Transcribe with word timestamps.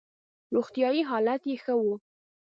روغتیايي 0.55 1.01
حالت 1.09 1.41
یې 1.49 1.55
ښه 1.63 1.73
وو. 1.79 1.95